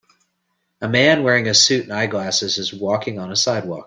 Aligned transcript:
A 0.81 0.89
man 0.89 1.21
wearing 1.21 1.47
a 1.47 1.53
suit 1.53 1.83
and 1.83 1.93
eyeglasses 1.93 2.57
is 2.57 2.73
walking 2.73 3.19
on 3.19 3.31
a 3.31 3.35
sidewalk. 3.35 3.79